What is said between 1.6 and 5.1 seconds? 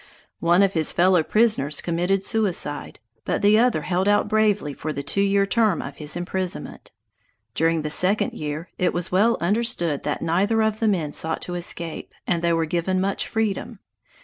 committed suicide, but the other held out bravely for the